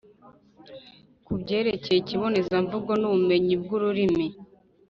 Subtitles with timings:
[1.25, 4.27] ku byerekeye ikibonezamvugo n’ubumenyi bw’ururimi,